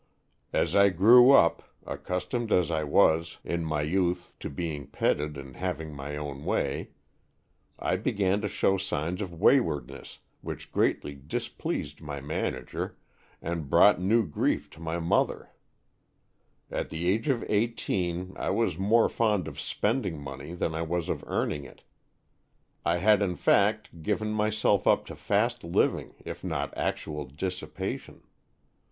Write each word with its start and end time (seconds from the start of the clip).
As 0.51 0.75
I 0.75 0.89
grew 0.89 1.29
up 1.29 1.61
(accustomed 1.85 2.51
as 2.51 2.71
I 2.71 2.83
was 2.83 3.37
in 3.43 3.63
my 3.63 3.83
youth 3.83 4.33
to 4.39 4.49
being 4.49 4.87
petted 4.87 5.37
and 5.37 5.55
having 5.55 5.93
my 5.93 6.17
own 6.17 6.43
way) 6.43 6.89
I 7.77 7.97
began 7.97 8.41
to 8.41 8.47
show 8.47 8.77
signs 8.79 9.21
of 9.21 9.31
waywardness 9.31 10.17
which 10.41 10.71
greatly 10.71 11.13
displeased 11.13 12.01
my 12.01 12.19
manager 12.19 12.97
and 13.43 13.69
brought 13.69 14.01
new 14.01 14.25
grief 14.25 14.71
to 14.71 14.79
22 14.79 14.81
Stories 14.81 14.81
from 14.81 14.83
the 14.85 14.89
Adirondack^. 14.89 15.01
my 15.03 15.07
mother. 15.07 15.49
At 16.71 16.89
the 16.89 17.07
age 17.07 17.29
of 17.29 17.45
eighteen 17.47 18.33
I 18.37 18.49
was 18.49 18.79
more 18.79 19.07
fond 19.07 19.47
of 19.47 19.59
spending 19.61 20.19
money 20.19 20.53
than 20.55 20.73
I 20.73 20.81
was 20.81 21.09
of 21.09 21.23
earning 21.27 21.63
it. 21.63 21.83
I 22.83 22.97
had 22.97 23.21
in 23.21 23.35
fact 23.35 24.01
given 24.01 24.31
myself 24.33 24.87
up 24.87 25.05
to 25.05 25.15
fast 25.15 25.63
living, 25.63 26.15
if 26.25 26.43
not 26.43 26.75
actual 26.75 27.25
dissipation. 27.25 28.23